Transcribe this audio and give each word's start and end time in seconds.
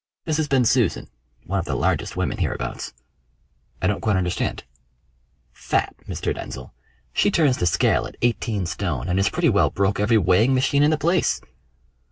"Mrs. 0.25 0.49
Bensusan, 0.49 1.09
one 1.45 1.59
of 1.59 1.65
the 1.65 1.75
largest 1.75 2.17
women 2.17 2.39
hereabouts." 2.39 2.91
"I 3.83 3.85
don't 3.85 4.01
quite 4.01 4.15
understand." 4.15 4.63
"Fat, 5.53 5.93
Mr. 6.07 6.33
Denzil. 6.33 6.73
She 7.13 7.29
turns 7.29 7.57
the 7.57 7.67
scale 7.67 8.07
at 8.07 8.17
eighteen 8.23 8.65
stone, 8.65 9.07
and 9.07 9.19
has 9.19 9.29
pretty 9.29 9.49
well 9.49 9.69
broke 9.69 9.99
every 9.99 10.17
weighing 10.17 10.55
machine 10.55 10.81
in 10.81 10.89
the 10.89 10.97
place." 10.97 11.39